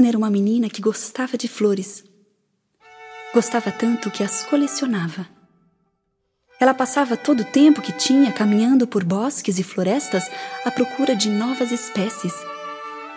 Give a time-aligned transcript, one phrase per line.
[0.00, 2.02] Ana era uma menina que gostava de flores.
[3.34, 5.28] Gostava tanto que as colecionava.
[6.58, 10.30] Ela passava todo o tempo que tinha caminhando por bosques e florestas
[10.64, 12.32] à procura de novas espécies.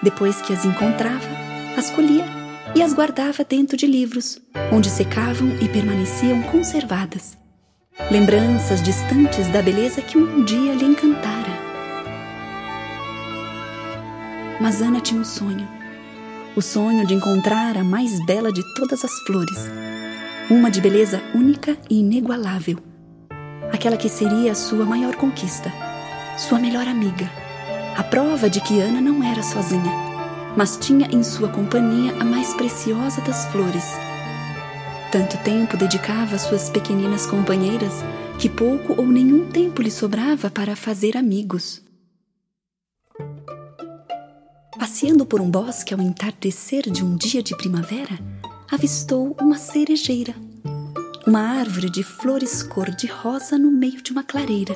[0.01, 1.29] Depois que as encontrava,
[1.77, 2.25] as colhia
[2.75, 7.37] e as guardava dentro de livros, onde secavam e permaneciam conservadas.
[8.11, 11.53] Lembranças distantes da beleza que um dia lhe encantara.
[14.59, 15.82] Mas Ana tinha um sonho.
[16.55, 19.57] O sonho de encontrar a mais bela de todas as flores.
[20.51, 22.77] Uma de beleza única e inigualável.
[23.71, 25.73] Aquela que seria a sua maior conquista,
[26.37, 27.27] sua melhor amiga.
[27.97, 29.91] A prova de que Ana não era sozinha,
[30.55, 33.85] mas tinha em sua companhia a mais preciosa das flores.
[35.11, 38.03] Tanto tempo dedicava suas pequeninas companheiras
[38.37, 41.81] que pouco ou nenhum tempo lhe sobrava para fazer amigos.
[44.77, 48.19] Passeando por um bosque ao entardecer de um dia de primavera,
[48.71, 50.33] avistou uma cerejeira,
[51.27, 54.75] uma árvore de flores cor-de-rosa no meio de uma clareira,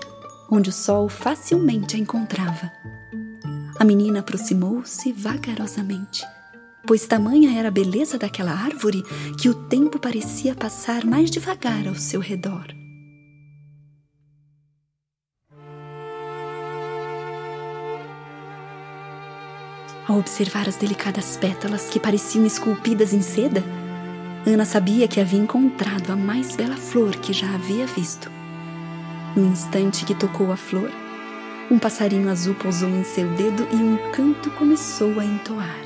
[0.51, 2.71] onde o sol facilmente a encontrava.
[3.79, 6.23] A menina aproximou-se vagarosamente,
[6.85, 9.03] pois tamanha era a beleza daquela árvore
[9.39, 12.67] que o tempo parecia passar mais devagar ao seu redor.
[20.17, 23.63] Observar as delicadas pétalas que pareciam esculpidas em seda,
[24.47, 28.27] Ana sabia que havia encontrado a mais bela flor que já havia visto.
[29.35, 30.89] No instante que tocou a flor,
[31.69, 35.77] um passarinho azul pousou em seu dedo e um canto começou a entoar.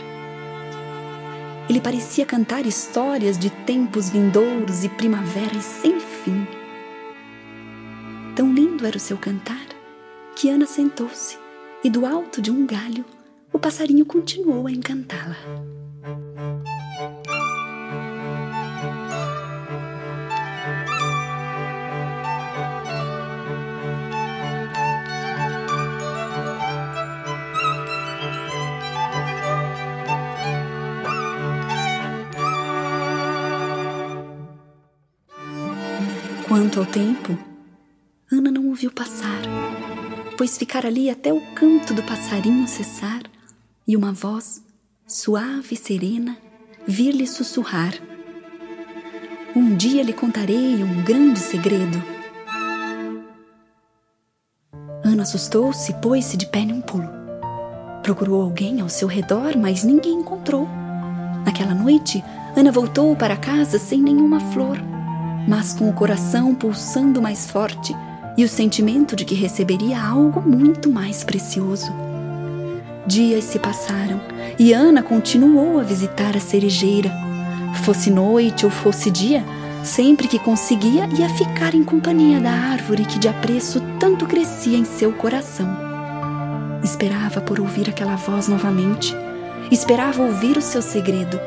[1.67, 6.47] Ele parecia cantar histórias de tempos vindouros e primaveras sem fim.
[8.33, 9.65] Tão lindo era o seu cantar
[10.37, 11.37] que Ana sentou-se
[11.83, 13.03] e, do alto de um galho,
[13.61, 15.37] passarinho continuou a encantá-la.
[36.47, 37.37] Quanto ao tempo,
[38.31, 39.41] Ana não o viu passar,
[40.35, 43.21] pois ficar ali até o canto do passarinho cessar
[43.87, 44.63] e uma voz,
[45.07, 46.37] suave e serena,
[46.87, 47.93] vir-lhe sussurrar:
[49.55, 52.01] Um dia lhe contarei um grande segredo.
[55.03, 57.09] Ana assustou-se e pôs-se de pé num pulo.
[58.03, 60.67] Procurou alguém ao seu redor, mas ninguém encontrou.
[61.45, 62.23] Naquela noite,
[62.55, 64.77] Ana voltou para casa sem nenhuma flor,
[65.47, 67.93] mas com o coração pulsando mais forte
[68.37, 72.10] e o sentimento de que receberia algo muito mais precioso.
[73.05, 74.21] Dias se passaram
[74.59, 77.11] e Ana continuou a visitar a cerejeira.
[77.83, 79.43] Fosse noite ou fosse dia,
[79.83, 84.85] sempre que conseguia ia ficar em companhia da árvore que de apreço tanto crescia em
[84.85, 85.67] seu coração.
[86.83, 89.15] Esperava por ouvir aquela voz novamente,
[89.71, 91.39] esperava ouvir o seu segredo.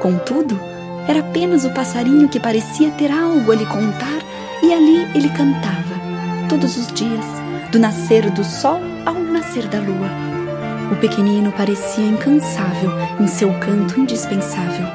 [0.00, 0.58] Contudo,
[1.06, 4.20] era apenas o passarinho que parecia ter algo a lhe contar
[4.62, 5.94] e ali ele cantava,
[6.48, 7.24] todos os dias,
[7.70, 10.37] do nascer do sol ao nascer da lua.
[10.90, 12.90] O pequenino parecia incansável
[13.20, 14.86] em seu canto indispensável.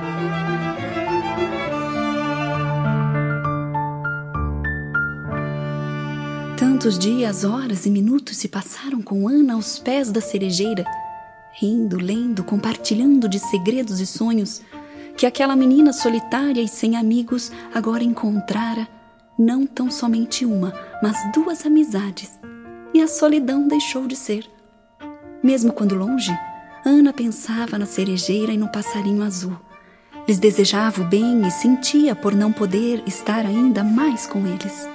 [6.58, 10.84] Tantos dias, horas e minutos se passaram com Ana aos pés da cerejeira,
[11.54, 14.62] rindo, lendo, compartilhando de segredos e sonhos
[15.16, 18.88] que aquela menina solitária e sem amigos agora encontrara
[19.38, 22.40] não tão somente uma, mas duas amizades,
[22.94, 24.53] e a solidão deixou de ser.
[25.44, 26.32] Mesmo quando longe,
[26.86, 29.58] Ana pensava na cerejeira e no passarinho azul.
[30.26, 34.88] Lhes desejava o bem e sentia por não poder estar ainda mais com eles.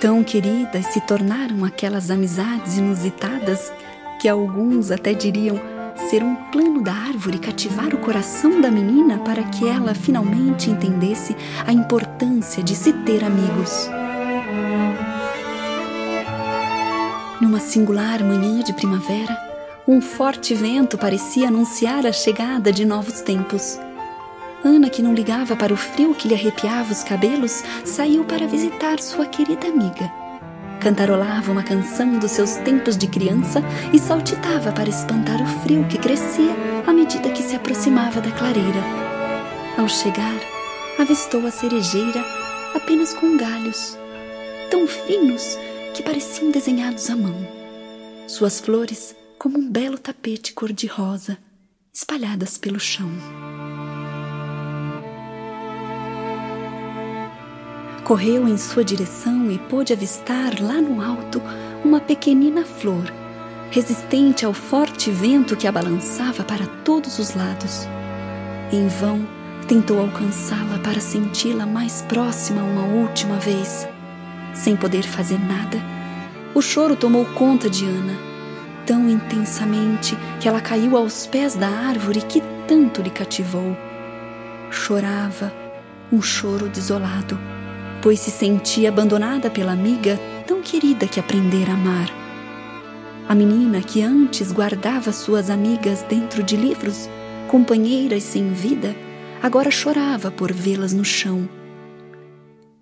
[0.00, 3.72] Tão queridas se tornaram aquelas amizades inusitadas
[4.20, 5.60] que alguns até diriam
[6.08, 11.36] ser um plano da árvore cativar o coração da menina para que ela finalmente entendesse
[11.64, 13.88] a importância de se ter amigos.
[17.40, 19.49] Numa singular manhã de primavera,
[19.90, 23.76] um forte vento parecia anunciar a chegada de novos tempos.
[24.64, 29.00] Ana, que não ligava para o frio que lhe arrepiava os cabelos, saiu para visitar
[29.00, 30.08] sua querida amiga.
[30.78, 33.60] Cantarolava uma canção dos seus tempos de criança
[33.92, 36.54] e saltitava para espantar o frio que crescia
[36.86, 38.84] à medida que se aproximava da clareira.
[39.76, 40.40] Ao chegar,
[41.00, 42.24] avistou a cerejeira
[42.76, 43.98] apenas com galhos,
[44.70, 45.58] tão finos
[45.94, 47.34] que pareciam desenhados à mão.
[48.28, 51.38] Suas flores como um belo tapete cor-de-rosa,
[51.94, 53.10] espalhadas pelo chão.
[58.04, 61.40] Correu em sua direção e pôde avistar lá no alto
[61.82, 63.10] uma pequenina flor,
[63.70, 67.86] resistente ao forte vento que a balançava para todos os lados.
[68.70, 69.26] Em vão,
[69.66, 73.88] tentou alcançá-la para senti-la mais próxima uma última vez.
[74.52, 75.78] Sem poder fazer nada,
[76.54, 78.29] o choro tomou conta de Ana,
[78.90, 83.76] tão intensamente que ela caiu aos pés da árvore que tanto lhe cativou.
[84.68, 85.52] Chorava,
[86.12, 87.38] um choro desolado,
[88.02, 92.10] pois se sentia abandonada pela amiga tão querida que aprendera a amar.
[93.28, 97.08] A menina que antes guardava suas amigas dentro de livros,
[97.46, 98.92] companheiras sem vida,
[99.40, 101.59] agora chorava por vê-las no chão.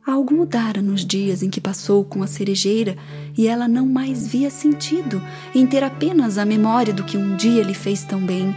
[0.08, 2.96] Algo mudara nos dias em que passou com a cerejeira
[3.36, 5.20] e ela não mais via sentido
[5.54, 8.56] em ter apenas a memória do que um dia lhe fez tão bem,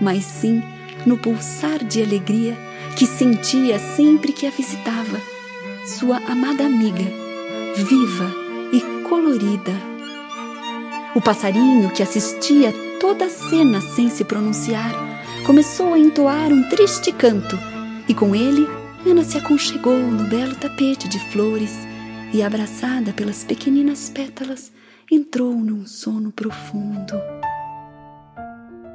[0.00, 0.62] mas sim
[1.04, 2.56] no pulsar de alegria
[2.96, 5.20] que sentia sempre que a visitava,
[5.84, 7.06] sua amada amiga,
[7.74, 8.32] viva
[8.72, 9.74] e colorida.
[11.12, 14.92] O passarinho que assistia toda a cena sem se pronunciar
[15.44, 17.58] começou a entoar um triste canto,
[18.08, 18.64] e com ele
[19.10, 21.72] Ana se aconchegou no belo tapete de flores
[22.30, 24.70] e, abraçada pelas pequeninas pétalas,
[25.10, 27.14] entrou num sono profundo.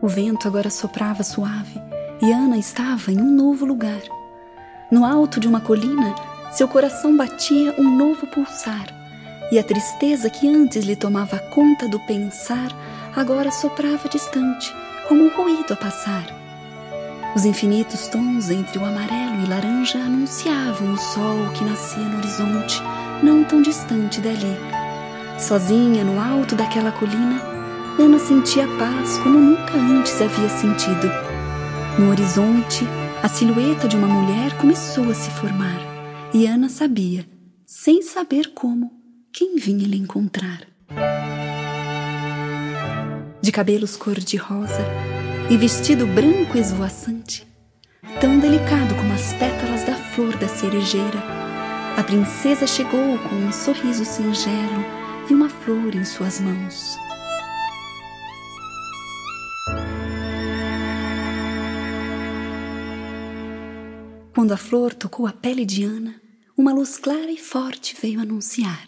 [0.04, 1.82] O vento agora soprava suave
[2.22, 4.02] e Ana estava em um novo lugar.
[4.92, 6.14] No alto de uma colina,
[6.52, 8.86] seu coração batia um novo pulsar,
[9.52, 12.70] e a tristeza que antes lhe tomava conta do pensar
[13.16, 14.72] agora soprava distante,
[15.08, 16.28] como um ruído a passar.
[17.36, 22.82] Os infinitos tons entre o amarelo e laranja anunciavam o sol que nascia no horizonte,
[23.22, 24.58] não tão distante dali.
[25.38, 27.42] Sozinha no alto daquela colina,
[28.00, 31.12] Ana sentia paz como nunca antes havia sentido.
[32.00, 32.86] No horizonte,
[33.22, 35.80] a silhueta de uma mulher começou a se formar,
[36.34, 37.26] e Ana sabia,
[37.66, 38.92] sem saber como,
[39.32, 40.62] quem vinha lhe encontrar.
[43.42, 44.86] De cabelos cor-de-rosa,
[45.50, 47.46] e vestido branco esvoaçante,
[48.20, 51.20] tão delicado como as pétalas da flor da cerejeira,
[51.98, 54.84] a princesa chegou com um sorriso singelo
[55.30, 56.98] e uma flor em suas mãos.
[64.34, 66.16] Quando a flor tocou a pele de Ana,
[66.58, 68.88] uma luz clara e forte veio anunciar: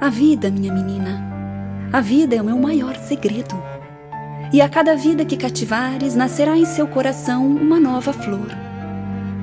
[0.00, 1.20] A vida, minha menina,
[1.92, 3.56] a vida é o meu maior segredo
[4.52, 8.48] e a cada vida que cativares nascerá em seu coração uma nova flor,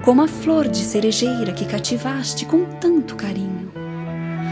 [0.04, 3.72] como a flor de cerejeira que cativaste com tanto carinho.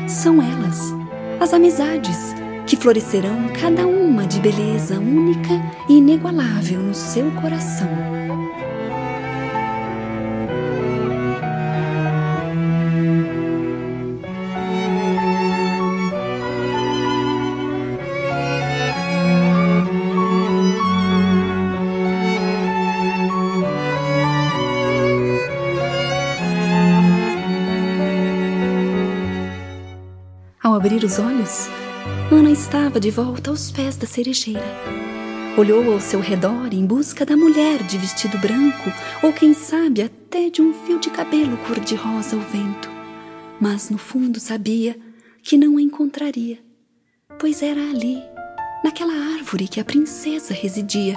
[0.07, 0.94] São elas,
[1.39, 2.33] as amizades,
[2.65, 5.54] que florescerão cada uma de beleza única
[5.88, 7.88] e inigualável no seu coração.
[30.97, 31.68] Abrir os olhos,
[32.31, 34.66] Ana estava de volta aos pés da cerejeira.
[35.56, 40.49] Olhou ao seu redor em busca da mulher de vestido branco, ou quem sabe até
[40.49, 42.89] de um fio de cabelo cor-de-rosa ao vento.
[43.59, 44.97] Mas no fundo sabia
[45.44, 46.57] que não a encontraria,
[47.37, 48.21] pois era ali,
[48.83, 51.16] naquela árvore que a princesa residia.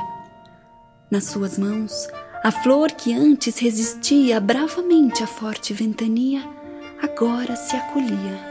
[1.11, 2.07] Nas suas mãos,
[2.45, 6.43] a flor que antes resistia bravamente à forte ventania,
[7.03, 8.51] agora se acolhia.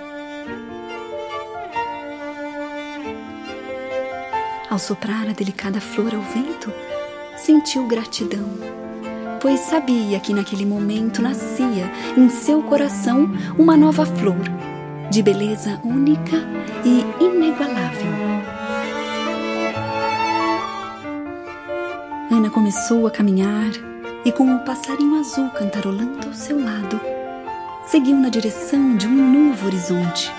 [4.69, 6.71] Ao soprar a delicada flor ao vento,
[7.35, 8.47] sentiu gratidão,
[9.41, 14.43] pois sabia que naquele momento nascia em seu coração uma nova flor,
[15.09, 16.35] de beleza única
[16.85, 18.13] e inigualável.
[22.29, 23.71] Ana começou a caminhar
[24.23, 27.01] e, com um passarinho azul cantarolando ao seu lado,
[27.87, 30.31] seguiu na direção de um novo horizonte